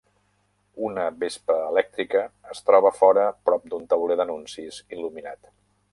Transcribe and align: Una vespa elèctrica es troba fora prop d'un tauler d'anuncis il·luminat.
Una 0.87 1.03
vespa 1.23 1.57
elèctrica 1.67 2.23
es 2.55 2.63
troba 2.71 2.93
fora 3.03 3.27
prop 3.51 3.69
d'un 3.75 3.87
tauler 3.93 4.19
d'anuncis 4.23 4.81
il·luminat. 4.99 5.51